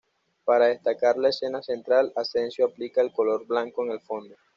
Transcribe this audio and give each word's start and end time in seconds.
Para 0.45 0.65
destacar 0.69 1.15
la 1.19 1.29
escena 1.29 1.61
central, 1.61 2.11
Asensio 2.15 2.65
aplica 2.65 3.01
el 3.01 3.13
color 3.13 3.45
blanco 3.45 3.83
en 3.85 3.91
el 3.91 4.01
fondo. 4.01 4.35